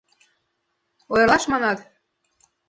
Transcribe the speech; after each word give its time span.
—Ойырлаш, 1.13 1.43
манат? 1.51 1.79